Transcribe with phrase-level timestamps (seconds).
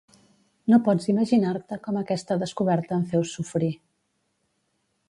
[0.73, 3.73] No pots imaginar-te com aquesta descoberta em feu sofrir.